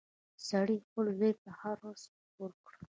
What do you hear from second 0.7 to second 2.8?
خپل زوی په خره سپور کړ.